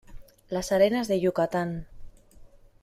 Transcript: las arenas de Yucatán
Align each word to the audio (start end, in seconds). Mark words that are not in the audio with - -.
las 0.49 0.71
arenas 0.71 1.07
de 1.07 1.19
Yucatán 1.19 1.85